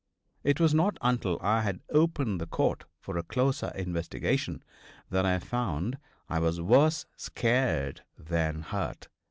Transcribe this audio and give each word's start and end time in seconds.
It 0.43 0.59
was 0.59 0.73
not 0.73 0.97
until 1.03 1.37
I 1.43 1.61
had 1.61 1.81
opened 1.91 2.41
the 2.41 2.47
coat 2.47 2.85
for 3.01 3.19
a 3.19 3.23
closer 3.23 3.71
investigation 3.75 4.63
that 5.11 5.27
I 5.27 5.37
found 5.37 5.99
I 6.27 6.39
was 6.39 6.59
worse 6.59 7.05
scared 7.15 8.01
than 8.17 8.63
hurt. 8.63 9.09